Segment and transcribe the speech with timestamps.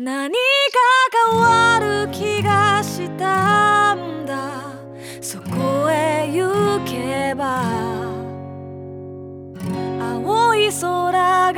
[0.00, 0.38] 何か
[1.32, 4.70] 変わる気がしたんだ。
[5.20, 7.64] そこへ行けば
[10.00, 11.57] 青い空が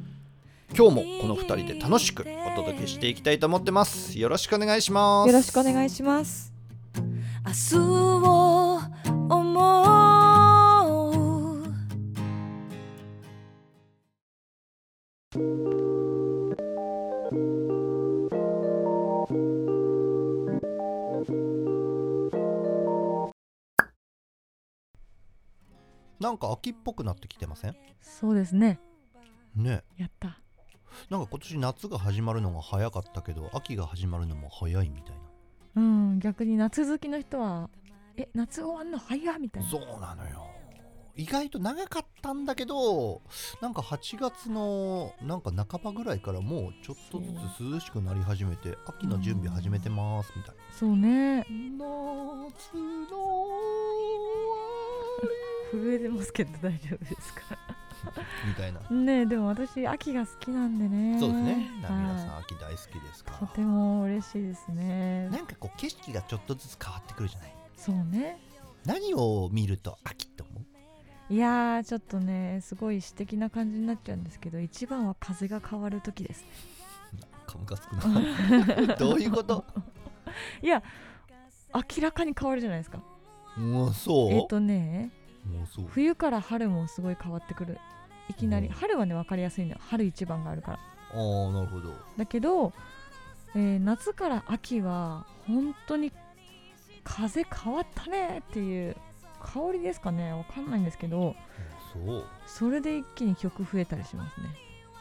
[0.75, 6.51] 今日もこの2人で楽しくお届けしていきたいと思ってますよろしくお願いしますよろしくお願いします。
[7.45, 8.79] 明日を
[9.29, 9.91] 思う
[26.19, 27.75] なんか秋っぽくなってきてません？
[28.01, 28.79] そうですね。
[29.55, 30.39] ねやった。
[31.09, 35.15] なんか今年夏が始まるのが早かったけど秋が始まるのも早いみたい
[35.75, 37.69] うん、逆に夏好きの人は、
[38.17, 39.71] え、夏終わんの早っみたいな。
[39.71, 40.47] なそうなのよ
[41.17, 43.21] 意外と長かったんだけど
[43.61, 47.25] なんか8月のなんか半ばぐらいからもうちょっとず
[47.57, 51.39] つ涼しくなり始めて秋の準備始めてますみたいそうね。
[51.39, 52.77] な夏
[53.11, 53.47] の
[55.71, 57.57] 震えてますけど大丈夫ですか？
[58.47, 61.19] みたいなねえ、でも私、秋が好きなんでね。
[61.19, 63.39] そうですね皆さんは秋大好きですかい。
[63.39, 65.29] とても嬉しいですね。
[65.29, 68.39] なんかこう景色がちょっとずつ変わってくるじゃないそうね。
[68.85, 71.33] 何を見ると秋って思う？
[71.33, 76.45] いやー、ちょっとね、すごい詩的な感じになっちゃうんですけど、一番は風が変わる時です。
[77.47, 79.63] かむかつくな どういうこと？
[80.61, 80.81] いや、
[81.73, 83.01] 明らかに変わるじゃないですか。
[83.57, 85.11] もうそう、えっ、とね、
[85.45, 87.79] もうそう冬から春もすごい変わってくる
[88.31, 88.73] いきなりうん。
[88.73, 89.81] 春はね分かりやすいんだよ。
[89.89, 90.79] 春一番があるから。
[91.13, 91.93] ああなるほど。
[92.17, 92.73] だけど、
[93.55, 96.11] えー夏から秋は本当に
[97.03, 98.95] 風変わったねっていう
[99.41, 100.31] 香りですかね。
[100.33, 101.35] わかんないんですけど
[101.93, 102.23] そう。
[102.45, 104.47] それで一気に曲増えたりしますね。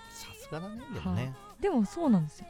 [0.09, 2.47] さすがだねでもね、でもそうなんですよ。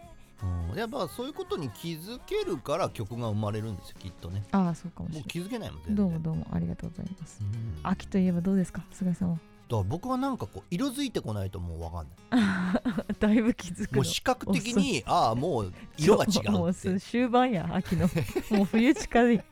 [0.71, 4.43] うん、やっぱそういうことに気づけるから曲が生まれるんですよきっとね。
[4.53, 6.09] ああそうかもしれもう気づけないもん全然。
[6.09, 7.41] ないどうもどうもありがとうございます。
[7.43, 9.39] うん、秋といえばどうですか菅井さんは？
[9.79, 12.07] ら僕はなんかこう色づいてこないともう分かん
[12.41, 13.15] ない。
[13.21, 13.97] だいぶ気づくの。
[13.97, 18.09] もう視覚的にああもう色が違もううってす終盤や秋の。
[18.57, 19.45] もう冬近い。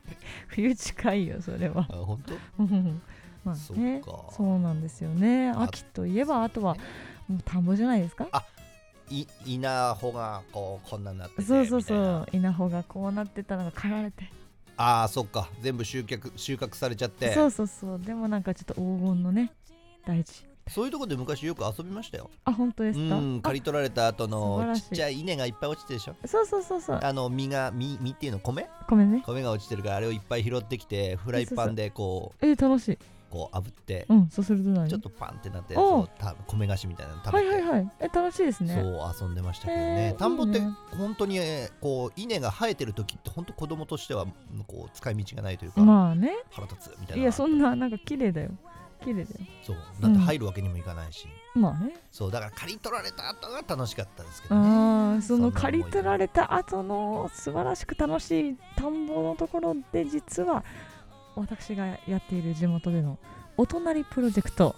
[0.47, 1.87] 冬近いよそれは。
[1.89, 2.63] あ本当？
[2.63, 3.01] うん。
[3.43, 4.25] まそあねっか。
[4.31, 5.49] そうなんですよね。
[5.51, 6.75] あ秋といえばあとは
[7.27, 8.27] もう田んぼじゃないですか？
[9.09, 12.27] い稲穂がこうこんなになっててそうそうそう。
[12.31, 14.29] 稲穂がこうなってたのが刈られて。
[14.77, 15.49] ああそっか。
[15.61, 17.33] 全部収穫収穫されちゃって。
[17.33, 17.99] そうそうそう。
[17.99, 19.51] でもなんかちょっと黄金のね
[20.05, 20.45] 大事。
[20.67, 22.29] そういうとこで昔よく遊びましたよ。
[22.45, 23.15] あ本当ですか？
[23.17, 26.15] うん刈り取られた後のちっちゃい稲がいっぱい落ちてるでしょ？
[26.23, 26.99] あそうそうそうそう。
[27.01, 28.67] あの実が実実っていうの米？
[28.87, 29.23] ごめんね。
[29.25, 32.91] 米が落ちてるからあれをいっぱい拾ってきてフライパンでこえー、楽しい。
[32.93, 32.97] う
[33.31, 34.87] こう炙ってうんそうすると何？
[34.87, 35.99] ちょっとパンってなったやつおう。
[36.01, 37.47] をた米菓子みたいなの食べて。
[37.47, 37.91] はいはいはい。
[38.01, 38.75] え楽しいですね。
[38.75, 40.61] そう遊んでましたけどへねー田んぼって
[40.95, 44.25] 本当にえーこう稲が生えてる時って本当子供としては
[44.67, 46.31] こう使い道がないというかまあね。
[46.51, 47.23] 腹立つみたいな。
[47.23, 48.51] いやそんななんか綺麗だよ
[49.03, 49.35] 綺麗だよ。
[49.63, 49.77] そう。
[50.01, 51.27] だって入るわけにもいかないし。
[51.55, 51.95] まあね。
[52.11, 52.31] そう。
[52.31, 54.61] だから刈り取られた後が楽しかったですけどね。
[54.61, 60.63] ああその刈り取られた後の素晴らしく楽しい田んぼのところで実は
[61.35, 63.17] 私がやっている地元での
[63.57, 64.75] お隣プロジェクト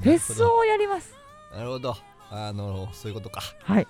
[0.00, 1.14] フェスをやります。
[1.54, 1.96] なるほど。
[2.30, 3.42] あのそういうことか。
[3.62, 3.86] はい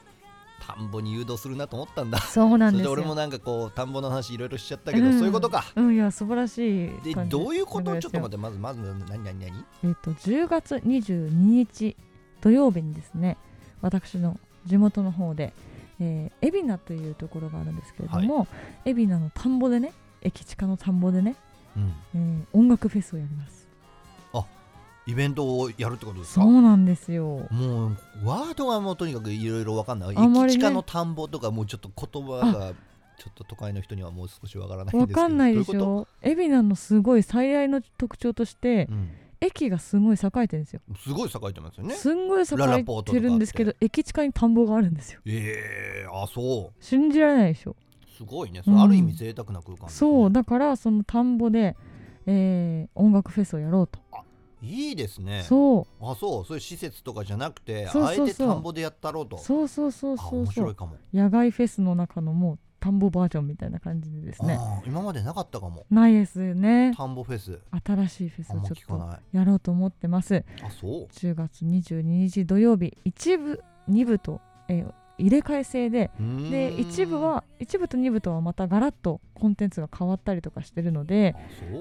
[0.65, 2.19] 田んぼに誘導するなと思ったんだ。
[2.19, 5.19] そうなんです俺もなんかこう田んぼの話いろいろしちゃったけど、うん。
[5.19, 5.65] そういうことか。
[5.75, 7.99] うんいや素晴らしいでどういうこと？
[7.99, 9.39] ちょっと待っってまずまず何何？
[9.41, 9.65] 何？
[9.85, 11.97] えっ、と10月22日
[12.41, 13.37] 土曜日にですね
[13.81, 15.53] 私の地元の方で、
[16.01, 18.47] えー、海老名というところがあるんですけれども、
[18.85, 19.93] 海老名の田んぼでね
[20.23, 21.35] 駅近の田んぼでね、
[21.77, 21.95] うん。
[22.15, 23.67] えー音楽フェスをやります
[25.07, 26.43] イベントをやるってことですか？
[26.43, 27.47] そうなんですよ。
[27.51, 30.17] もうワードがもうとにかくいろいろわかんない。
[30.17, 30.55] あんまりね。
[30.55, 32.73] 駅近の田んぼとかもうちょっと言葉が
[33.19, 35.21] ちょっと都会の人にはもう少しわからないんですけど。
[35.21, 39.11] わかんないでしょ海老名のすごい最大の特徴としてと、うん。
[39.41, 40.81] 駅がすごい栄えてるんですよ。
[40.97, 41.95] すごい栄えてますよね。
[41.97, 45.21] すんごい栄えてるんですけど駅近に田んぼがあるんですよ。
[45.27, 46.85] ええあそう。
[46.85, 47.75] 信じられないでしょ。
[48.17, 48.63] すごいね。
[48.65, 49.93] ある意味贅沢な空間ね。
[49.93, 51.77] そうだからその田んぼで、
[52.27, 53.99] えー音楽フェスをやろうと、
[54.63, 55.43] いいですね。
[55.43, 56.45] そあそう。
[56.45, 58.27] そういう施設とかじゃなくてそうそうそう。
[58.27, 59.37] あえて田んぼでやったろうと。
[59.37, 60.29] うそうそうそうそう。
[60.31, 60.97] そう白いかも。
[61.13, 64.59] 野外フェスの中のもう田んぼバージョンみたいな感じでですね。
[64.87, 65.85] 今までなかったかも。
[65.91, 66.93] ないですよね。
[66.97, 67.61] 田んぼフェス。
[67.85, 70.45] 新しいフェスをちょっとやろうと思ってます。
[70.63, 70.91] あそう。
[71.13, 76.11] 10月22日土曜日1部2部と、えー入れ替え制で
[76.51, 81.35] で一部は一部と二部とはまたガラッとコンテンツが変わったりとかしてるので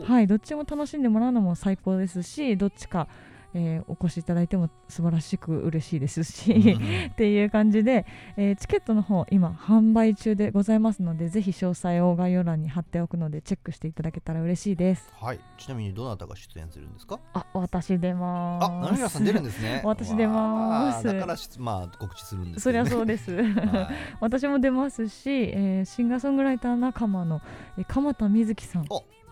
[0.06, 3.08] はいどっちも楽しんでもらうのも最高ですしどっちか、
[3.54, 7.06] えーお越しいただいても素晴らしく嬉しいですし、うん。
[7.12, 8.06] っていう感じで、
[8.38, 15.12] えーチケットの方今販売中でございますのでぜひ詳細を概要欄に貼っておくのでチェックしていただけたら嬉しいです。
[15.20, 15.40] はい。
[15.58, 17.20] ちなみにどなたが出演するんですか？
[17.34, 18.92] あ私出ます。
[18.92, 19.82] 成平さん出るんですね。
[19.86, 21.04] 私出ます。
[21.06, 23.34] だからしまあ告知するんですそりゃうそうです。
[23.36, 23.88] はい。
[24.22, 27.42] 私も出ますし、えーシンガーソングライター仲間の、
[27.78, 28.84] えー鎌田瑞希さん。
[28.84, 28.86] あ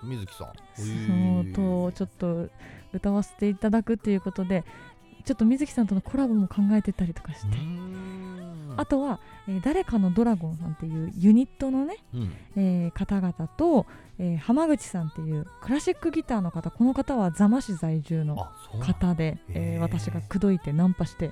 [0.03, 0.47] 水木さん。
[0.75, 0.83] そ
[1.49, 2.49] うとちょっと
[2.93, 4.63] 歌わせていただくっていうことで
[5.25, 7.57] ちょっと水木さんとのコラボも考えてたりとかして、
[8.77, 12.31] あとは、えー誰かのドラゴンさんっていうユニットのね、うん。
[12.55, 13.85] えー方々と、
[14.17, 18.47] えー浜口さんっていうクラシックギターの方この方は座間市在住の
[18.81, 19.81] 方で、えー。
[19.81, 21.31] 私が口説いてナンパして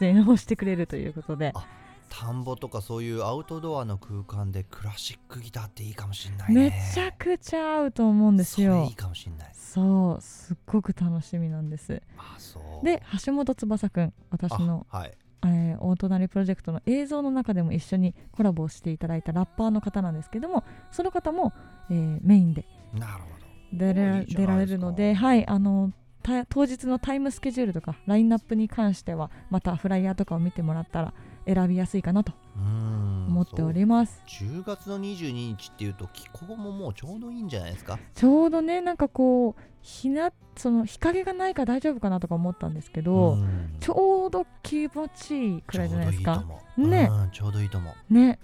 [0.00, 1.52] 出演をしてくれるということで。
[1.54, 1.79] あ
[2.10, 6.60] 田んぼとかそういうアウトドアの空間でクラシックギターっていいかもしれないね。
[6.70, 8.74] めちゃくちゃ合うと思うんですよ。
[8.74, 9.50] それいいかもしれない。
[9.54, 12.02] そうすっごく楽しみなんです。
[12.18, 12.84] あそう。
[12.84, 15.12] で橋本翼くん私のあはい。
[15.42, 21.54] えー、大隣プロジェクトの映像の中でも一緒にコラボをしていただいたラッパーの方なんですけどもその方も、
[21.90, 22.66] えーメインで。
[22.92, 23.40] なるほ
[23.72, 25.92] 出ら出られるのではいあの
[26.22, 31.14] た当日のタイムスケジュールとかラインナップに関してはまたフライヤーとかを見てもらったら
[31.52, 34.48] 選びやすいかなと思っております、そう。
[34.48, 37.98] 10月の22日っていうと気候ももうちょうどいいんじゃないですか？
[38.14, 43.76] ちょうどねなんかこう日なその日陰がないから大丈夫かなとか思ったんですけど、ん。
[43.80, 46.44] ちょうど気持ちいいくらいじゃないですか。
[46.76, 47.08] ね。
[47.10, 48.14] うんちょうどいいと思う。
[48.14, 48.38] ね。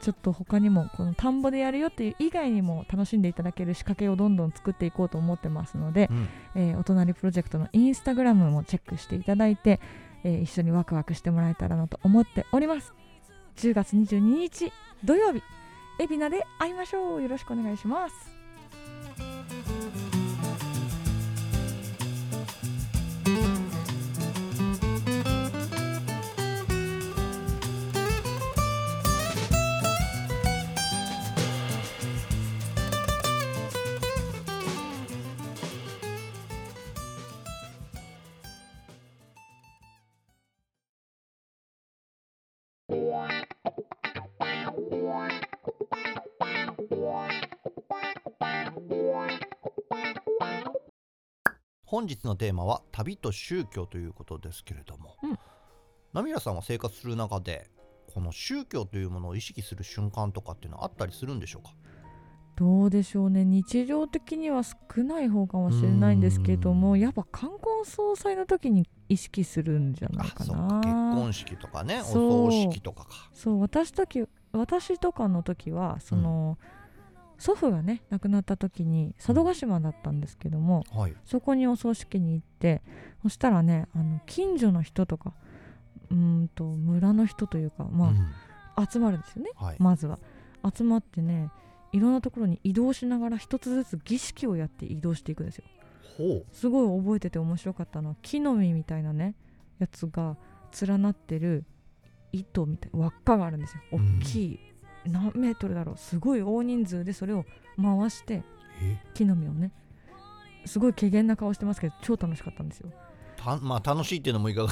[0.00, 6.28] ちょっと他にもこの田んぼでやるよっていう以外にも楽しんでいただける仕掛けをどんどん作っていこうと思ってますので、うん。
[6.54, 9.80] えーお隣プロジェクトのインスタグラムもチェックしていただいて、
[10.24, 12.92] えー一緒にワクワクしてもらえたらなと思っております。
[13.56, 14.72] 10月22日
[15.04, 15.42] 土曜日
[15.98, 17.22] 海老名で会いましょう。
[17.22, 18.41] よろしくお願いします。
[51.92, 55.38] 本日のテーマは旅と宗教ということですけれども、うん。
[56.14, 57.68] ナミラさんは生活する中で
[58.14, 61.74] この宗教というものを意識する瞬間とかっていうのはあったりするんでしょうか？
[62.56, 63.44] どうでしょうね。
[63.44, 70.80] 日常的には少ない方かもしれないんですけどもやっぱ冠婚葬祭の時に意識するんじゃないかな。
[70.80, 73.10] 結婚式とかねお葬式とかか。
[73.34, 76.56] そう私時私とかの時はその、
[77.42, 81.14] 祖父がね亡くなった時に佐渡島だったんですけども、はい。
[81.24, 82.82] そこにお葬式に行って
[83.20, 85.32] そしたらねあの近所の人とか
[86.08, 88.28] うーんと村の人というかまうん。
[88.76, 89.76] あ、集まるんですよねはい。
[89.80, 90.20] まずは。
[90.72, 91.50] 集まってね
[91.90, 95.64] いろんなところに移動しながら一つずつ儀式をやって移動していくんですよ。
[96.16, 99.34] ほすごい覚えてて面白かったのは木の実みたいなね
[99.80, 100.36] やつが
[100.80, 101.64] 連なってる
[102.30, 103.82] 糸みたい輪っかがあるんですよ。
[103.92, 104.18] うん。
[104.20, 104.60] 大きい、
[105.06, 105.96] 何メートルだろう？
[105.98, 107.44] すごい大人数でそれを
[107.80, 108.42] 回して
[109.14, 109.72] 木の実をね。
[110.64, 112.88] すごい怪げな顔してますけど超楽しかったんですよ。
[113.36, 114.68] たまあ楽しいっていうのもいかが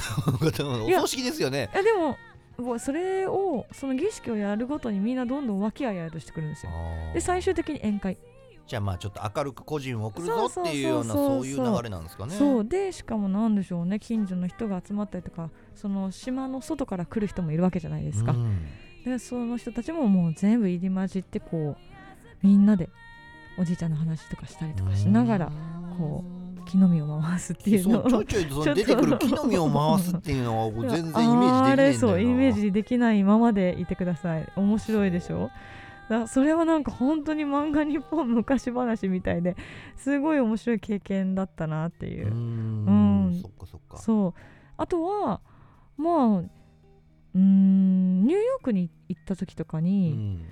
[0.85, 1.69] おいや葬式ですよね。
[1.75, 6.73] いやでもそれをその儀式をやるごとにみんなどんどん和気あいあいとしてくるんですよ。
[7.13, 8.19] で最終的に宴会。
[8.69, 12.37] じゃあまあちょっと明るく個人を送るぞっていうようなそういう流れなんですかね。
[12.37, 12.65] そう。
[12.65, 13.99] でしかもなんでしょうね。
[13.99, 18.69] 近所の人が集まったりとかその島の外から来る人もいるわけじゃないですか、うん
[19.05, 22.89] でその人たちももう全部入り混じってこうみんなで
[23.59, 25.53] おじいちゃんの話とかしたりとかしながら
[25.99, 26.25] こ
[26.67, 31.65] 木の実を回すっていうのをちょいちょい出てくる木の実を回すっていうのは全然イメージできないんだよな。
[31.67, 34.47] あれそうイメージできないままでいてください。
[34.55, 35.51] 面白いでしょ？
[36.09, 39.57] だそれはなんか本当に漫画日本昔話みたいで
[39.97, 42.29] すごい面白い経験だったなっていう。
[42.29, 43.41] う、んうん。
[43.41, 43.97] そっかそっか。
[43.99, 44.41] そう。
[44.77, 45.41] あとは
[45.97, 46.60] まあ
[47.35, 48.25] うーん。
[48.25, 50.45] ニューヨークに行った時とかうに、ん。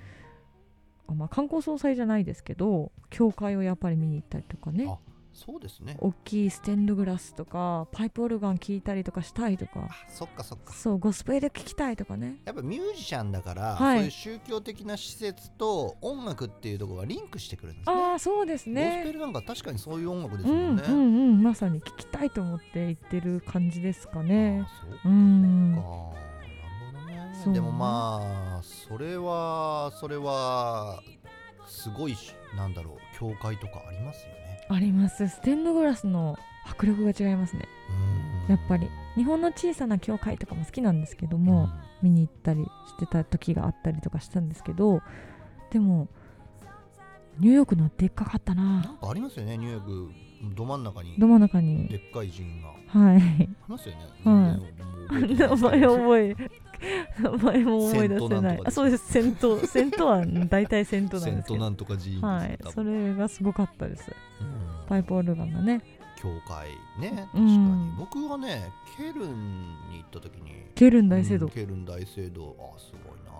[1.07, 4.85] あまあ、観光総裁じゃないですけど教会をやっぱり見に行ったりとかね。
[4.87, 4.97] あ
[5.31, 5.95] そうですね。
[5.99, 9.21] 大きいステンドグラスとかパイプオルガン聴いたりとか。
[9.21, 10.73] したいとかあそっかそっか。
[10.73, 12.41] そうゴスペル聴きたいとかね。
[12.45, 13.97] やっぱミュージシャンだから、はい。
[13.97, 17.95] そういう宗教的な施設と音楽っていうところがリンクしてくるんですね。
[17.95, 20.97] ああそうですゴスペねルなんか確かにそういう音楽ですうんもんね、うんう
[21.37, 24.61] んまさに聴きたいと思って行ってる感じですかね。
[24.65, 24.99] あそうか。
[25.05, 25.75] うん
[27.53, 31.01] でもまあそれはそれは
[31.67, 34.67] すごいしなんだろう教会とかありますよね。
[34.69, 35.27] あります。
[35.27, 37.67] ステンドグラスの迫力が違いますね。
[38.47, 38.55] うん。
[38.55, 38.87] やっぱり。
[39.15, 41.69] 日本の小さな教会とかも好きなんですけども、
[42.01, 45.01] 見に行ったりしてた時があったりとかしたんですけど
[45.71, 46.07] でも
[47.39, 48.63] ニューヨークのでっかかったうんな。
[48.81, 50.55] なんかありますよねニューヨーク。
[50.55, 51.15] ど真ん中に。
[51.17, 51.87] ど真ん中に。
[51.87, 52.69] でっかい陣が。
[52.87, 53.17] はい。
[53.17, 54.59] ありますよね、は
[55.19, 55.35] い。
[55.35, 56.35] 名前覚え
[57.19, 58.61] 名前も思い出せない。
[58.65, 59.11] あそうです。
[59.11, 61.41] 銭湯銭湯は大体銭湯なんですけど。
[61.41, 62.59] トなんとか寺院ねはい。
[62.73, 64.11] それがすごかったです。
[64.41, 64.87] うん。
[64.87, 65.81] パイプオルガンがね。
[66.21, 66.69] 教会
[66.99, 67.09] ね。
[67.09, 70.51] 確かうんに、僕はねケルンに行った時に。
[70.75, 72.55] ケルン大聖堂、うんケルン大聖堂。
[72.59, 73.31] あすごいな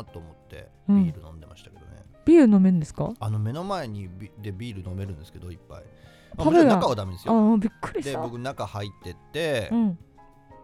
[0.00, 0.68] ーと思って。
[0.88, 1.04] うん。
[1.04, 3.12] ビール飲んでましたけどね、ビール飲めるんですか？
[3.20, 5.82] あの目の前にビでビール飲めるんですけどいっぱい、
[6.36, 7.34] まあ、パブ中はダメですよ。
[7.34, 9.98] ああびっくりしでた僕中入ってって、うん。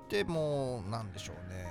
[0.09, 1.67] でもうなんでしょうね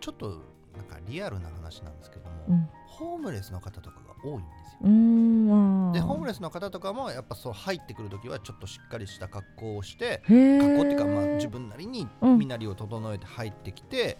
[0.00, 0.42] ちょっと
[0.76, 2.68] なんかリアルな話なんですけども、うん。
[2.86, 5.92] ホームレスの方とかが多いんですよ。
[5.92, 14.16] でホームレレスの方とかもやっぱそう入ってくるときはちょっとしっかりした格好をして格好っていうかまあえ自分なりにうん身なりを整えて入ってきて、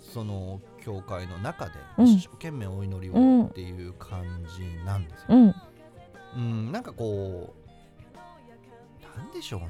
[0.00, 2.06] その教会の中でうん。
[2.06, 4.24] 一生懸命お祈りうんをっていう感
[4.56, 5.26] じなんですよ。
[5.30, 5.54] うん。
[6.36, 9.68] うん、なんかこうなんでしょうね。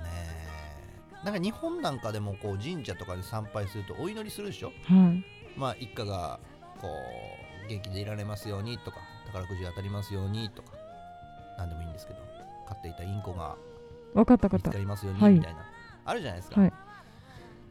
[1.24, 4.72] なんか日本なんかでもこう神社とかで参拝するとお祈りするでしょ？
[4.84, 5.24] はい
[5.56, 6.38] まあ一家が
[6.80, 6.88] こ
[7.64, 10.72] う元気でいられますようにとか宝くじ当たりますようにとか
[11.58, 12.20] 何でもいいんですけど
[12.68, 13.56] 飼っていたインコが
[14.14, 14.70] 分かった分かった。
[14.72, 15.32] かりますようはい。
[15.32, 15.60] にみたいな、
[16.04, 16.72] あるじゃないですか、はい。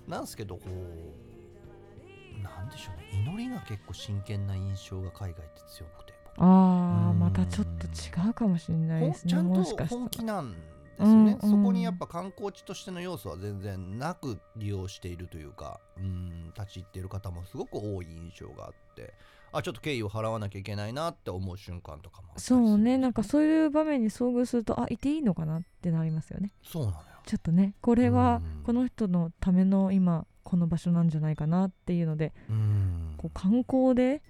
[0.07, 3.09] なんですけどこうなんでしょうね。
[3.25, 7.09] 祈りが結構真剣な印象が海外って強くてあうん。
[7.11, 9.31] ーまたちょっと違うかもしれないですね。
[9.31, 10.53] ちゃんと本気らなん
[10.97, 11.57] ですよね、うんうん。
[11.63, 19.13] そこにやっぱ観光地としての要素は全然なく利用しているというかうん立ち入っている方もすごく多い印象があって
[19.51, 22.97] あちょっと敬意を払わなきゃいけないなって思う瞬間とかもそうね。
[22.97, 26.51] なんかそういう場面に遭遇するとあいていいのかなってなりますよね。
[26.63, 27.03] そうなのよ。
[27.25, 28.63] ちょっとねこれはうん。
[28.63, 33.15] この人のための今この場所なんじゃないかなっていうのでうん。
[33.17, 34.21] こう観光で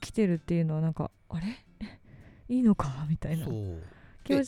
[0.00, 1.46] 来てるっていうのはなんかあれ？
[2.48, 3.06] いいのか？
[3.08, 3.46] みたいな。
[3.46, 3.82] そう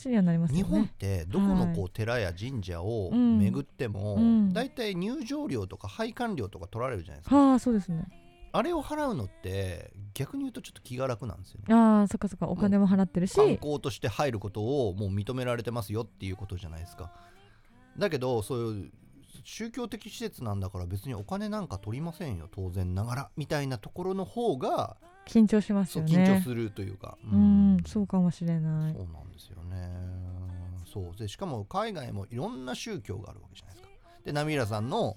[0.08, 0.86] にはなります日本っ。
[0.86, 3.38] てどこのこはう寺や神社をうん。
[3.38, 4.52] 巡っても、うん。
[4.52, 8.06] だいたい入場料とか配管料とか取られるじゃないですか、はあそうですね。
[8.54, 11.74] あれを払うのって逆に言うとちょっと気が楽なんですよね。
[11.74, 12.48] ああそっかそっか。
[12.48, 17.12] お金も払ってるし、観光として入ることをもう認められてますよっていうことじゃないですか。
[17.98, 18.92] だけどそういう
[19.44, 22.48] 宗教的施設なんだから別にお金なんか取りませんよ。
[22.50, 23.30] 当然ながら。
[23.36, 24.96] みたいなところの方が
[25.26, 26.12] 緊張しますよね。
[26.12, 27.78] 緊張するというか、うん。
[27.86, 28.94] そうかもしれない。
[28.94, 29.90] そうなんですよね。
[30.92, 31.16] そう。
[31.16, 33.92] でしかも海外もいろんな宗教があるわけじゃないですか。
[34.24, 35.16] でナミラさんの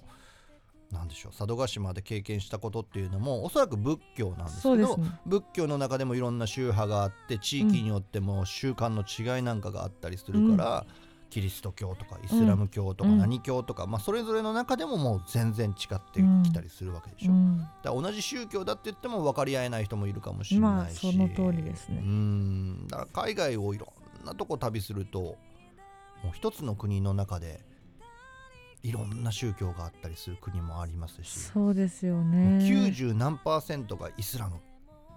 [0.90, 5.10] なんでしょう佐渡島で経験したことっていうのもおそらく仏教なんですけどね。
[5.26, 10.86] 仏教の中でもいろんな宗派があって地域によっても習慣の違いなんかがあったりするから、
[11.28, 13.18] キリスト教とかイスラム教とかうん。
[13.18, 22.00] 何教とか、まあ、それぞれの中でももう全然違ってきたりするわけでしょ、うん、だ同じ宗教だって言っても分かり合えない人もいるかもしれないし、まあその通りですね。
[22.02, 22.86] うん。
[22.88, 23.92] だから海外をいろ
[24.22, 27.60] んなとこ旅するともう一つの国の中で
[28.82, 32.64] いろんな宗教があったりする国もありますし、そうですよね。
[32.64, 34.60] 90何パーセントがイスラム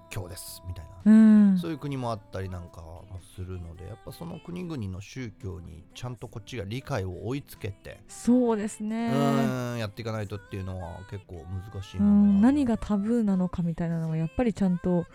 [0.09, 1.15] 教ですみたいな、う
[1.53, 9.79] ん、そういう国もあったりなんかもするのでやっぱその国々の宗教にちゃんとこっちが理解を追いつけて、そうですうね。
[9.79, 15.05] やっていかないとっていうのは結構難しいうものん、が何がタブーなのかみたいなのはやっぱりちゃんと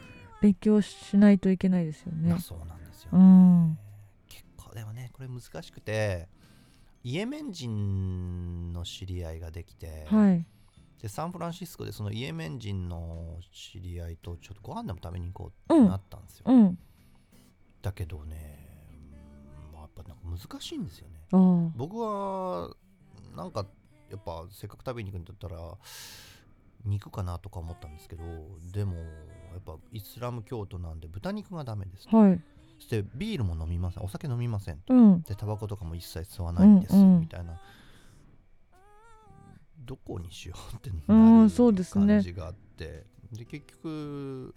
[0.40, 2.38] 勉強しないといけないですよねまあ。
[2.40, 3.78] そうなんですようね、ん、
[4.28, 6.28] 結構でもねこれ難しくて
[7.02, 10.46] イエメン人の知り合いができて、はい。
[11.04, 16.78] でサンフランシスコでそのイエメン人の知り合いとちょっとご飯でも食べに行こうってなったんですよ、うん。
[17.82, 18.58] だけどね、
[19.68, 21.72] うんまあ、やっぱなんか難しいんですよね。
[21.76, 22.74] 僕は
[23.36, 23.66] なんか
[24.10, 25.56] やっぱせっかく食べに行くんだったら
[26.86, 28.22] 肉かなとか思ったんですけど
[28.72, 32.40] でもややっぱイスラム教徒なんで豚肉がダメです、はい。
[32.78, 34.02] そしてビールも飲みません。
[34.02, 35.22] お酒飲みませんうん。
[35.22, 37.20] でタバコとかも一切吸わないんです、うんうん。
[37.20, 37.60] みたいな
[39.84, 44.54] どこにしようってうなんるそうですね感じがあって、で結局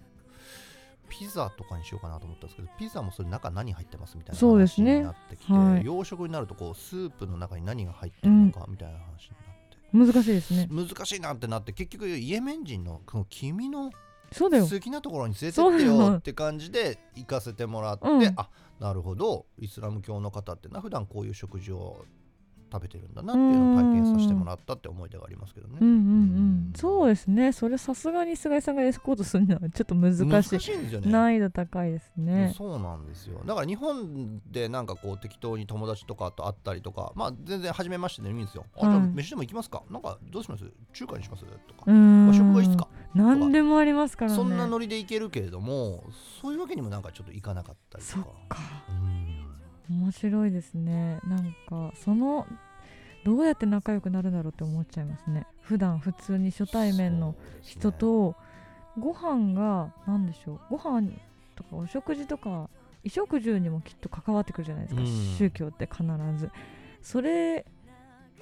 [1.09, 5.85] ピザとかにしようかなと思ったんですけどピザもそれ中何入ってますみたいなそうですね話になってきて、はい。
[5.85, 9.35] 洋食になるとこうスープの中に何が入ってるのかみたいな話に
[9.95, 10.67] なって、難しいですね。
[10.69, 13.91] 難しいなってなって結局イエメン人のこの君の
[14.37, 18.33] 好きなところに連れてってよよって感じで行かせてもらって、うん。
[18.35, 19.45] あなるほど。
[19.59, 22.05] イスラム教の方ってな普段こういう食事を
[22.71, 25.77] 食べてるんだなっていうのを体験させてもらったって思い出がありますけどね。
[25.79, 26.73] うんうんうん。
[26.75, 27.51] そうですね。
[27.51, 30.25] それさすがに菅井さんがエスコートするのはちょっと難しい。
[30.25, 31.11] 難しいんですよね。
[31.11, 32.53] 難易度高いですね。
[32.57, 33.41] そうなんですよ。
[33.45, 39.83] だから日本でなんかこう適当に友達とかと会ったりとかまあ全然初めましてでいいんですよ、あじゃあはい飯でも行きますか？
[39.89, 40.65] なんかどうします？
[40.93, 41.45] 中華にします？
[41.45, 42.87] とか和食がいいっすか。
[43.15, 44.37] 何でもありますからね。
[44.37, 46.03] そんなノリで行けるけれども
[46.41, 48.15] そういうわけにもなんかちょっといかなかったりとか。
[48.15, 48.59] そっか。
[48.89, 49.36] うん
[49.89, 51.19] 面白いですね。
[51.25, 52.47] なんかその
[53.23, 55.45] どうやって仲良くなるだろうって思っちゃいますね。
[55.61, 58.35] 普段普通に初対面の人と
[58.97, 61.09] ご飯が何でしょうご飯
[61.55, 62.69] とかお食事とか
[63.03, 65.07] 衣食住にもきっと関わってくるじゃないですか、うん。
[65.07, 66.03] 宗教って必
[66.37, 66.49] ず。
[67.01, 67.65] それ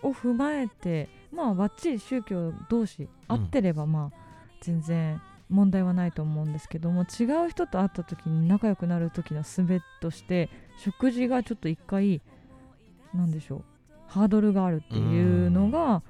[0.02, 4.18] を踏まえてまあばっちり宗教同士合ってればまあ
[4.62, 12.22] 全然問題はないと思うんですけども違う人と会った時に仲良くなる時の術として食事がちょっと一回
[13.14, 13.64] なんでしょう
[14.08, 16.04] ハードルがあるっていうのが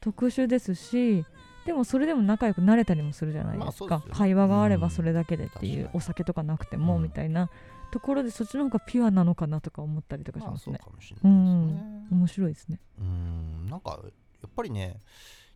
[0.00, 1.24] 特殊ですし
[1.66, 7.02] でもそれでも仲良くなれたりもするじゃないですか、まあです会話があればそれだけでっていう、お酒とかなくてもうん。
[7.02, 7.50] みたいな
[7.90, 10.78] ところでそっちの方がピュアなのかなとか思ったりとかしますね。
[11.24, 12.78] 面白いですね。
[13.00, 14.08] うんなんかや
[14.46, 15.00] っぱりね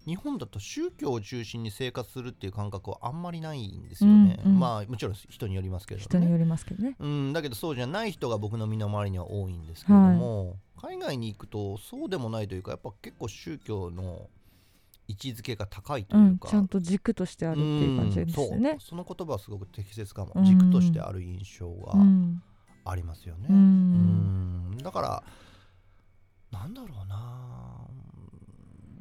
[0.06, 4.58] 日本だと宗教を中心に生活するっていう感覚はあんまりないんですよね、うんうん。
[4.58, 6.06] まあもちろん人によりますけれどね。
[6.08, 6.96] 人によりますけどね。
[6.98, 14.28] うん、だけどそうじゃない人が僕の身の回りには多いんですけれども、海外に行くとそうでもないというかやっぱ結構宗教の
[15.06, 18.70] 位置づけが高いとういうんか、ちゃんと軸としてあるっていう感じですよね。
[18.70, 20.44] うんその言葉はすごく適切かも、うん。
[20.44, 22.42] 軸としてある印象がうん。
[22.82, 24.78] ありますよね、ううんん。
[24.78, 25.22] だから
[26.50, 27.69] なんだろうな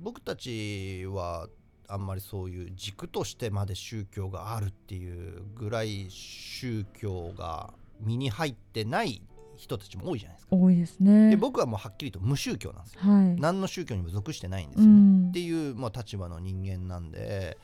[0.01, 1.47] 僕たちは
[1.87, 9.21] あんまりそういう軸としてまで宗教があるっていうぐらい宗教が身に入ってない
[9.57, 10.55] 人たちも多いじゃないですか。
[10.55, 13.01] 多いですねで僕はもうはっきりと無宗教なんですよ。
[13.01, 14.99] はい何の宗教にも属してないんですうよね。
[15.27, 17.57] んっていう、まあ、立場の人間なんで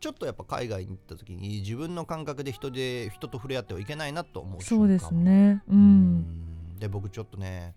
[0.00, 7.74] ちょっとやっぱ海外に行った時に自分の感覚で人で人と触れ合ってはいけないなと思うそうですねううんんで僕ちょっとね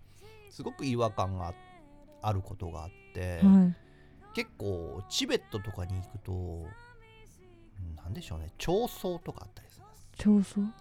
[0.50, 1.54] すごく違和感が
[2.20, 3.76] あることがあって、はい
[4.34, 6.66] 結構チベットとかに行くと
[7.96, 10.06] なんでしょうね彫葬とかあったりするんです。
[10.16, 10.74] 調査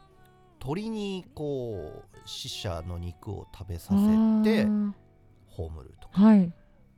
[0.60, 4.04] 鳥にこう死者の肉を食べさあせ
[4.44, 4.92] てー。
[5.48, 6.22] 葬るとか。
[6.22, 6.54] はい。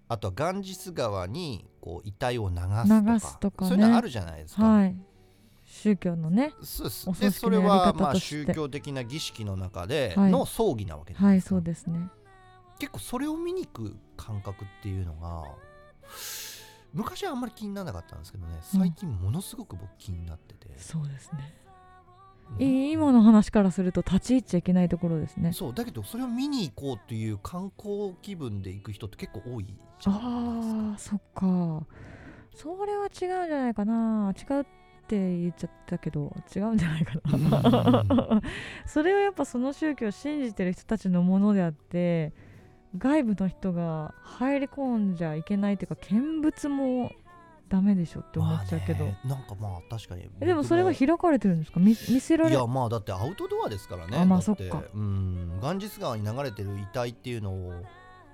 [0.09, 2.55] あとはガンジス川にこう遺体を流
[3.19, 3.69] すとかね。
[3.69, 4.63] そういうのあるじゃないですか。
[4.63, 4.95] はい。
[5.65, 7.19] 宗教のねそうです。
[7.19, 10.31] でそれはまあ宗教的な儀式の中ではい。
[10.31, 12.09] の葬儀なわけじゃなはいいですか、そうですね。
[12.79, 15.45] 結構それを見に行く感覚っていうのが
[16.93, 21.55] 昔はあんまり気にならなかったんですけどね最近ものすごく僕気になってて、そうですね。
[22.59, 22.63] うん。
[22.63, 25.53] い今の話からすると立ち入っちゃいけないところですね。
[25.53, 31.85] そうだけどそれを見に行こうっていう観光気分で行く人って結構多いじゃないあーそっか。
[32.55, 34.33] それは違うんじゃないかな。
[34.37, 34.65] 違うっ
[35.07, 38.41] て言っちゃったけど違うんじゃないかな。
[38.85, 42.33] それはやっぱその宗教を信じてる人たちのものであって
[42.97, 47.11] 外部の人が入り込んじゃいけないというか見物も
[47.69, 51.79] ダメでしょって思っちゃうけど、まあねなんかまあ確かにえでもそれが開かれてるんですか？
[51.79, 54.83] 見見せられいやまあだってアウトドアですからねあまあそっか。
[54.93, 55.59] うん。
[55.59, 57.83] ガンジス川に流れてる遺体っていうのを。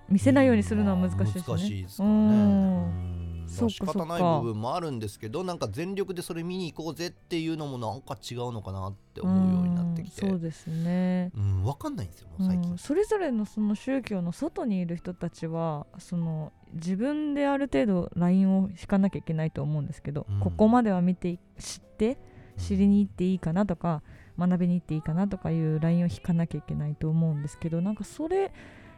[0.09, 10.21] 見せないようにするのは難しいですよね、難しいですからね仕方ない部分もあるんですけどなんか全力でそれ見に行こうぜっていうのもなんか違うのかなって思うようになってきて。
[10.23, 11.31] うんそうですね。
[11.35, 12.71] うん分かんないんですよもう最近。
[12.71, 20.39] うん、それぞれのその宗教の外にいる人たちはその自分である程度ラインを引かなきゃいけないと思うんですけど、うん。
[20.39, 22.17] ここまでは見てい知って
[22.57, 24.03] 知りに行っていいかなとか
[24.37, 28.51] 学びに行っていいかなとかいうラインを引かなきゃいけないと思うんですけどなんかそれ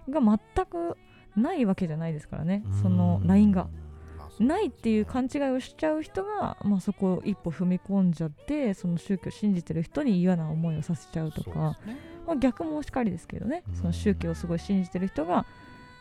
[0.09, 0.97] が全く
[1.35, 2.63] ないわけじゃないですからね。
[2.81, 3.67] そのラインが。
[4.41, 11.97] ないっていう勘違いをしちゃう人が、まあ、そこを一歩踏み込んじゃってその宗教を信じてる人に嫌な思いをさせちゃうとかね。
[12.27, 13.63] まあ、逆もしかりですけどね。
[13.69, 13.75] うん。
[13.75, 15.45] その宗教をすごい信じてる人が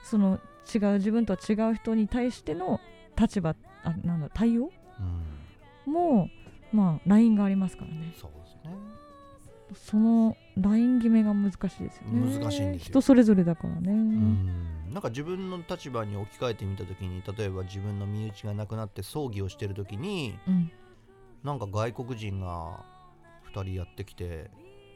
[0.03, 0.40] その
[0.74, 2.81] 違う自分とは違う人に対しての
[3.18, 4.70] 立場あなんだ対応？
[5.87, 5.92] うん。
[5.92, 6.29] も
[6.72, 8.14] まあラインがありますからね。
[8.18, 8.31] そう
[9.74, 12.38] そのライン決めが難しいですよね。
[12.38, 12.90] 難しいんですよ。
[12.90, 14.92] 人それぞれだからね、うん。
[14.92, 20.70] なんか自分の立場に置き換えてみた時に例えば自分の身内が亡くなって葬儀をしてる時にうん。
[21.42, 22.85] なんか外国人が
[23.55, 24.51] 2人やってきて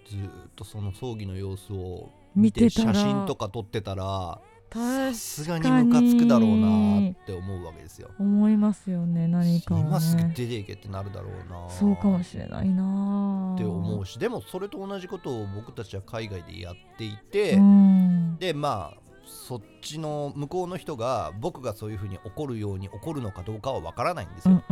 [0.06, 8.10] ずーっとその葬儀の様子を見て写真とか撮ってたら確さすがにムカつくだろうなって思うわけですよ。
[8.18, 11.70] 思いますよね何かを今すぐね出ていけってなるだろうな。
[11.70, 13.52] そうかもしれないな。
[13.54, 14.18] って思うし。
[14.18, 18.36] でもそれと同じことを僕たちは海外でやっていて、うん。
[18.40, 19.03] でまあ
[19.46, 24.62] そっちの向こうの人が僕がそういうふうに怒るように怒るのかどうかはわからないんですよ、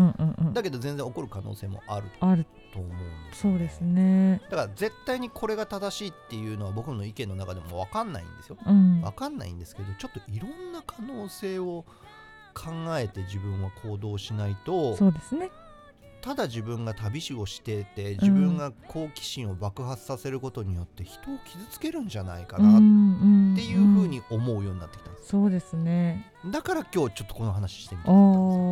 [0.55, 4.41] だけど全然怒る可能性もあるあると思うんですそうですね。
[4.51, 8.57] だから絶対にこれが正しいっていうのは僕の意見の中でも分かんないんですよ。
[8.67, 9.03] うん。
[9.03, 11.85] 分かんないんですけどちょっといろんな可能性を
[12.55, 15.51] 考えて自分は行動しないとそうですね
[16.23, 22.77] ただ自分が旅師をしてて自分が好奇心を爆発させることによって人を傷つけるんじゃないかなっっ
[23.57, 26.33] ていうふうに思うようになってきたんですそうですね。
[26.47, 28.63] だから今日ちょっとこの話してみあたかったんですよ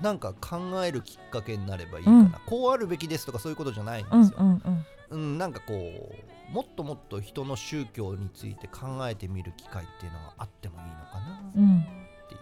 [0.00, 0.04] ー。
[0.04, 2.34] なんか考えるきっかけになればいいかな、うん。
[2.46, 5.38] こうあるべきですとかそういうことじゃないんうんですよ、うんうんうん。
[5.38, 11.84] なんかこうもっともっと人の宗教について考えてみる機会っていうのがあってもいいのかなっうん
[12.28, 12.40] ていう、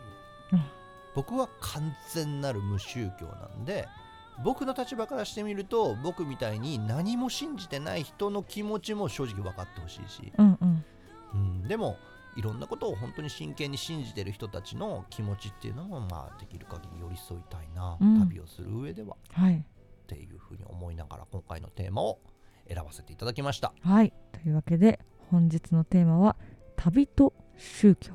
[0.52, 0.62] うん。
[1.14, 3.88] 僕は完全なる無宗教なんで
[4.44, 10.84] 僕の立場からしてみると僕みたいに何も信じてない人の気持ちも正直分かってほしいし、うんうん。
[11.32, 11.96] うん、でも
[12.36, 18.20] いろんなことを本当に真剣に信じてる人たちの気持ちっていうのもまあできる限り寄り添いたいな、うん。
[18.20, 19.16] 旅をする上では。
[19.32, 19.56] はい。
[19.56, 19.62] っ
[20.06, 22.18] ていうふうに思いながら今回のテーマを
[22.68, 24.98] 選ばせていただきましたはいというわけで
[25.30, 26.36] 本日のテーマは
[26.76, 28.14] 旅と宗教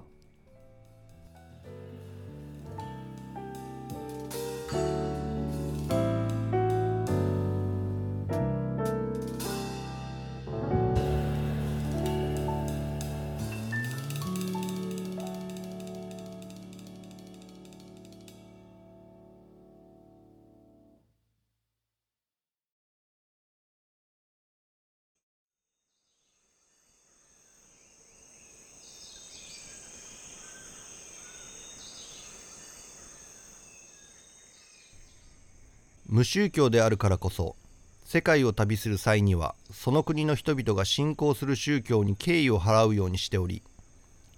[36.15, 37.58] 無宗教であるからこそ
[38.06, 43.62] 世界を旅する際にはその国の人々が信仰する宗教に敬意を払うようにしており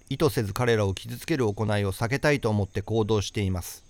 [0.10, 3.84] 意図せず彼らを傷つける行いを避けたいと思って行動しています。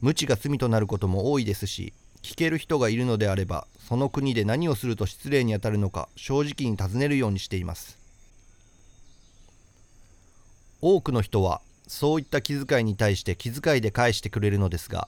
[0.00, 7.96] 無知が罪となることも多いですし聞ける人がいるのであればその国で何をすると失礼にあたるのか正直に尋ねるようにしています。
[10.80, 15.06] 多くの人はそういった気遣いに対して気遣いで返してくれるのですが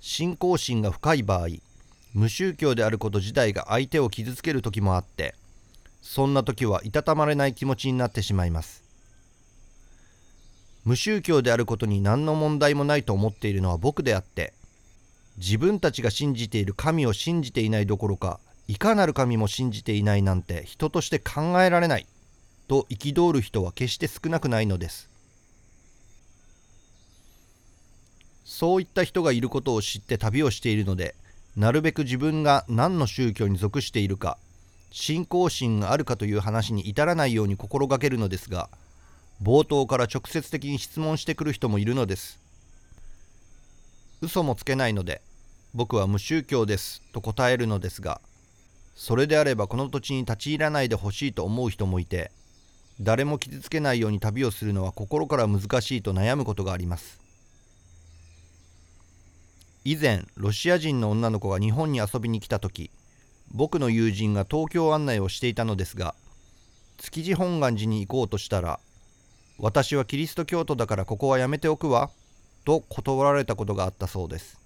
[0.00, 1.48] 信仰心が深い場合
[2.14, 5.34] 無宗教であること自体が相手を傷つける時もあって
[6.00, 8.82] そんな時はいたたまれない気持ちになってしまいます。
[10.86, 14.54] 無宗教であることに何の問題もないと思っているのは僕であって
[15.36, 22.06] 自分たちが信じている神を信じていないどころかいかなる神も信じていないなんて人として考えられない
[22.66, 25.09] と憤る人は決して少なくないのです。
[28.60, 31.14] そういった人がいることを知って旅をしているので
[31.56, 34.36] なるべく自分が何の宗教に属しているか
[34.90, 38.68] 信仰心があるかという話に至らないように心がけるのですが
[39.42, 42.38] 冒頭から直接的に質問してくる人もいるのです。
[44.20, 45.22] 嘘もつけないので
[45.72, 48.20] 僕は無宗教ですと答えるのですが
[48.94, 52.30] それであればこの土地に立ち入らないでほしいと思う人もいて
[53.00, 57.19] 誰も傷つけないように旅をするのは心から難しいと悩むことがあります。
[59.82, 62.90] 以前ロシア人の女の子が日本に遊びに来た時
[63.50, 66.14] 僕の友人が東京案内をしていたのですが
[66.98, 68.78] 築地本願寺に行こうとしたら
[69.58, 72.10] 「私はキリスト教徒だからここはやめておくわ」
[72.66, 74.58] と断られたことがあったそうです。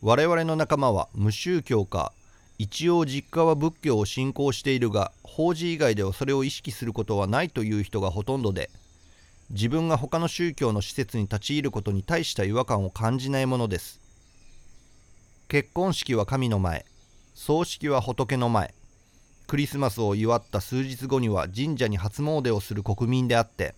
[0.00, 2.12] 我々の仲間は無宗教か
[2.58, 8.70] 一応実家は仏教を信仰しているが法事以外ではそれを意識することはないという人がほとんどで
[9.50, 14.00] 自分が他の宗教の施設に立ち入ることに大した違和感を感じないものです。
[15.48, 16.84] 結婚式は神の前。
[17.34, 18.74] 葬式は仏の前。
[19.46, 23.74] クリスマスを祝った数日後には神社に初詣をする国民であって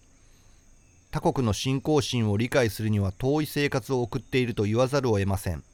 [1.10, 5.64] 他国の信仰心を理解するには遠い生活を送っていると言わざるを得ません。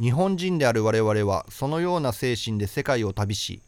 [0.00, 3.62] 日本人である我々はそのような精神で世界を旅し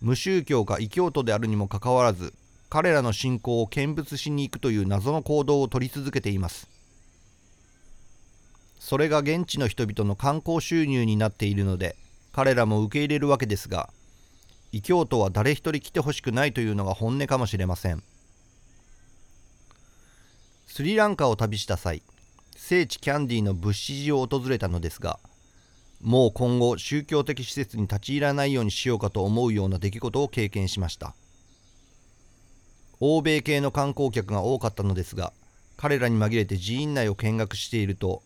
[0.00, 2.32] 無宗教か異教徒であるにもかかわらず
[2.70, 6.68] 彼らの信仰を見物しに行くという謎の行動を取り続けています。
[8.78, 11.96] それが現地の人々の観光収入になっているので
[12.32, 13.90] 彼らも受け入れるわけですが
[14.72, 18.02] 異教徒は誰一人来てほしくないというのが本音かもしれません。
[20.66, 22.02] スリランカを旅した際
[22.54, 25.18] 聖地キャンディーの物資寺を訪れたのですが
[26.00, 31.14] もう今後宗教的施設に立ち入らないようにしようかと思うような出来事を経験しました。
[33.00, 35.32] 欧米系の観光客が多かったのですが
[35.76, 38.22] 彼らに紛れて寺院内を見学していると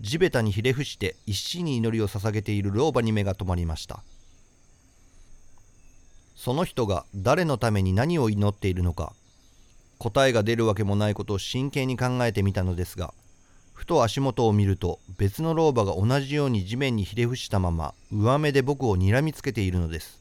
[0.00, 4.02] 地べたにひれ伏して一心に祈りを捧げている老婆に目が留まりました。
[6.42, 9.12] その人が誰のために何を祈っているのか
[9.98, 13.12] 答えが出るわけもないことを真剣に考えてみたのですが
[13.74, 20.19] ふと足元を見ると別の老婆が同じように地面にひれ伏したまま上目で僕を睨みつけているのです。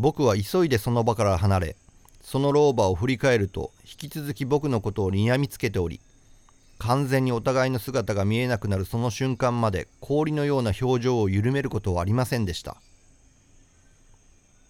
[0.00, 1.76] 僕は急いでその場から離れ
[2.22, 6.00] その老婆を振り返ると引き続き僕のことを睨みつけており
[6.78, 12.76] 完全にお互いの姿が見えなくなるその瞬間まで氷のような表情を緩めることはありませんでした。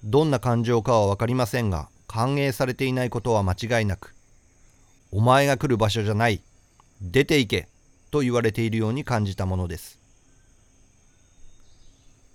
[0.03, 4.14] どんな感情かは分かりませんが歓迎されていないことは間違いなく
[5.12, 6.41] お前が来る場所じゃない
[7.03, 7.69] 出て行け
[8.11, 9.98] と言われているように感じたものです。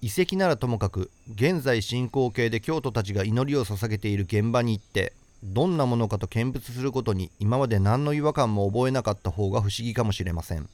[0.03, 10.67] 遺跡ならともかく現在進行形で教徒たちが祈りを捧げている現場に行ってどんなものかと見物することに今まで何の違和感も覚えなかった方が不思議かもしれません。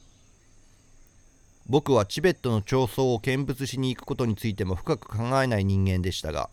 [1.68, 6.50] 僕はチベットの彫層を見物しに行くことについても深く考えない人間でしたが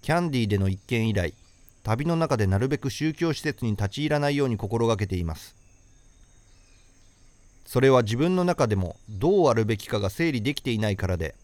[0.00, 1.34] キャンディーでの一件以来
[1.82, 5.54] 旅の中でなるべく宗教施設に立ち入らないように心がけています。
[7.66, 11.34] それは自分の中でもどうあるべきかが整理できていないからで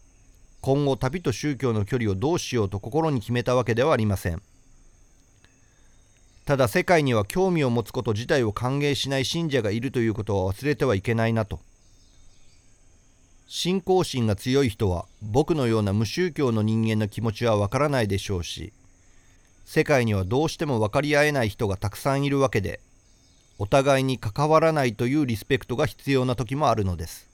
[0.61, 4.41] 今後旅と宗教の距離をどうしようと心に決めたわけではありません。
[6.45, 11.59] ただ世界には興味を持つこと自体を歓迎しない信者がいるということは忘れてはいけないなと。
[13.49, 18.73] 信仰心が強い人は僕のような無宗教の人間の気持ちはわからないでしょうし
[19.63, 22.81] 世界にはどうしても分かり合えない人がたくさんいるわけで
[23.57, 27.26] お互いに関わらないというリスペクトが必要な時もあるのです。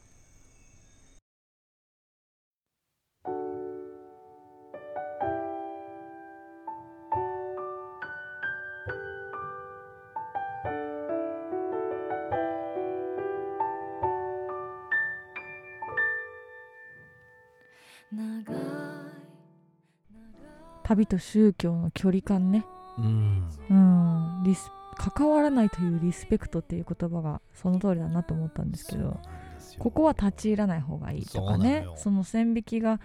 [20.83, 22.65] 旅と宗教の距離感ね。
[22.97, 23.49] うん。
[23.69, 24.43] うん。
[24.43, 29.19] リス関わらないというリスペクトっていう言葉がその通りだなと思ったんですけど
[29.79, 31.83] ここは立ち入らない方がいいとかね。
[31.83, 31.95] よ。
[31.97, 32.99] その線引きが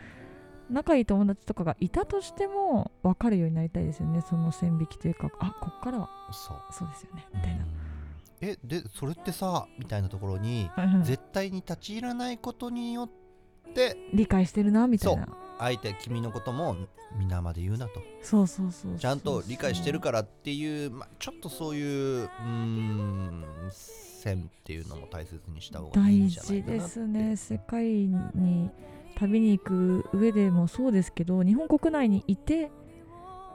[0.71, 4.21] 仲いい友達とかがいたとしても分かるようになりたいですよね。
[4.21, 6.09] その線引きというかあこっからは。
[6.33, 6.59] そう。
[6.73, 7.27] そうですよね。
[7.35, 7.64] みたいな。
[8.40, 13.11] えでそれってさみたいなところにうん絶対に立ち入らないことによっ
[13.74, 15.28] て理解してるなみたいな。
[15.59, 16.76] 相手君のことも
[17.18, 18.02] 皆まで言うなと。
[18.22, 26.85] そうそうそうちゃんと理解してるからっていう、まあ、ちょっとそういううーん線っていうのも大切にした方がいいん大じゃない事かなって。
[26.85, 27.37] ですね。
[27.37, 27.85] 世界
[28.35, 28.70] に
[29.16, 32.70] 旅に行く上でもそうですけど日本国内にいて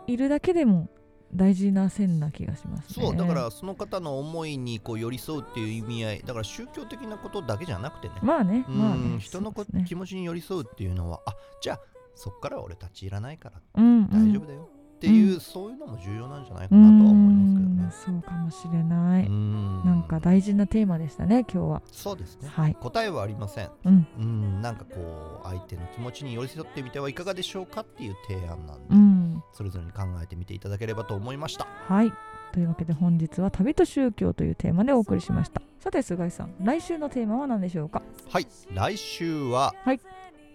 [0.07, 0.89] いるだけでも
[1.35, 3.05] 大事な線な気がしますね。
[3.05, 9.19] そうだからその方の思いにこう寄り添うっていう意味合いだから宗教的なことだけじゃなくてね、まあねうんまあね。
[9.19, 9.85] 人のこ、ね。
[9.87, 11.79] 気持ちに寄り添うっていうのはあじゃあ
[12.15, 14.69] そっからは俺立ち入らないからうん大丈夫だよ
[15.03, 18.17] っていう、そういうのも重要なんじゃないかなとは思いますけどね。
[18.17, 18.21] うん。
[18.21, 19.83] そうかもしれない、うん。
[19.83, 21.81] なんか大事なテーマでしたね今日は。
[21.91, 22.47] そうですね。
[22.47, 22.75] はい。
[22.79, 23.69] 答えはありません。
[23.83, 24.07] うん。
[24.17, 29.12] うんなんかこう相手の気持ちに寄り添ってみてはいかがでしょうかっていう提案なんで、うん
[29.51, 31.67] それぞれに考えてみていただければと思いました。
[31.87, 32.13] はい。
[32.51, 35.61] というわけで本日は旅と宗教というテーマでお送りしました。
[35.79, 38.03] さて菅井さん来週のテーマは何でしょうか？
[38.29, 38.47] はい。
[38.71, 39.99] 来週は、はい。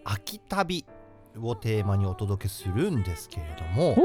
[0.04, 0.84] 秋旅
[1.40, 3.96] をテーマにお届けするんですけれども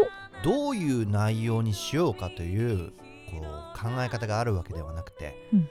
[0.43, 2.91] どういう内容にしようかという
[3.31, 5.69] こう考え方があるわけではなくて、うん。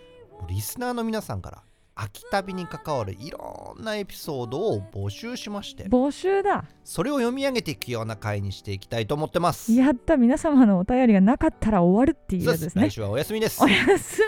[0.49, 1.63] リスナーの皆さんから
[1.95, 5.85] 秋旅に関わるいろんなエピソードを募集しまして。
[5.85, 6.65] 募集だ。
[6.85, 9.73] それを読み上げていくような回にしていきたいと思ってます。
[9.73, 10.17] やった。
[10.17, 12.79] 皆様のお便りがなかったら終わるっていうやつですす。
[12.79, 13.63] ね来週はお休みです。
[13.63, 13.69] お。
[13.69, 14.23] 休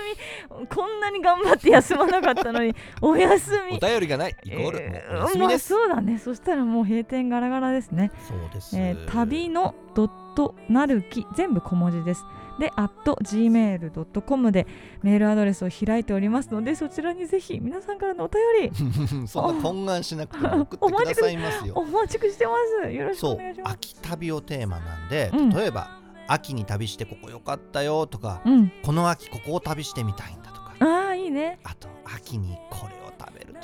[0.60, 0.66] み。
[0.68, 3.78] こんなに頑張って休まなかったのに お休み。
[3.78, 4.78] お便りがないイコール、
[5.10, 5.72] お休みです。
[5.72, 6.18] まあ、そうだね。
[6.18, 8.78] そしたらもう閉店ガラガラですね、そうです。
[8.78, 12.24] えー旅のドットなるき全部小文字です。
[12.58, 14.66] で gmail.com で
[15.02, 19.26] メールアドレスを開いておりますのでそちらにぜひ皆さんからのお便り。
[19.26, 21.74] そんな混乱しなくても送ってくださいますよ。
[21.76, 22.52] お待ちしてま
[22.84, 22.92] す。
[22.92, 23.74] よろしくお願いし、ます。
[23.74, 25.50] 秋旅をテーマなんで、うん。
[25.50, 28.72] 例えば秋に旅してここ良かったよとか、うん。
[28.82, 31.58] この秋ここを旅してみたいんだとか、ああいいね。
[31.64, 33.03] あと秋にこれを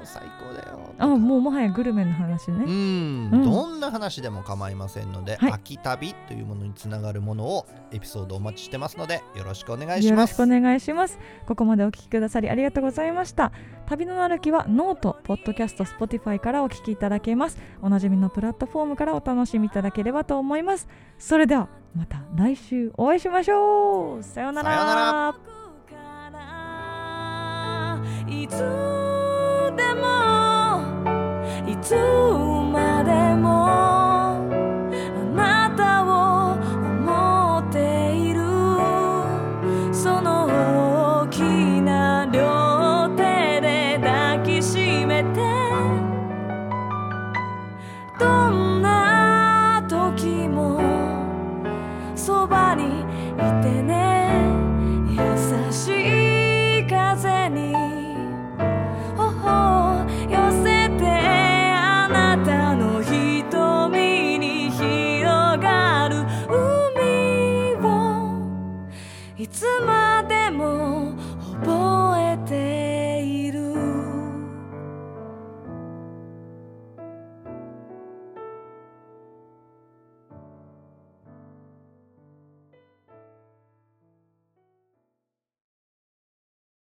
[0.00, 0.94] と最高だよ。
[0.98, 3.44] あもうもはやグルメの話うねん、うん。
[3.44, 5.52] どんな話でも構いませんので、はい。
[5.52, 11.18] 秋旅というものにつながるものをエピソードお待ちしてますのでよろしくお願いしよろますしくお願いします。
[11.46, 13.52] ここまでお聞きくださりありがとうございました。
[13.86, 17.58] 旅の歩きはノートポッドキャスト Spotify からお聞きいただけます。
[17.82, 20.88] おなじみのプラットフォームからお楽しみいただければと思います。
[21.18, 24.22] それではまた来週お会いしましょう。
[24.22, 24.70] さようなら。
[24.70, 25.50] さようなら。
[28.28, 28.99] いつ
[31.88, 32.19] い